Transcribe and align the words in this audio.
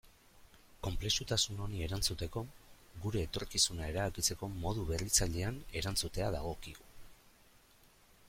Konplexutasun 0.85 1.59
honi 1.65 1.83
erantzuteko, 1.87 2.41
gure 3.03 3.21
etorkizuna 3.27 3.91
erabakitzeko 3.93 4.49
modu 4.63 4.85
berritzailean 4.87 5.59
erantzutea 5.83 6.31
dagokigu. 6.39 6.89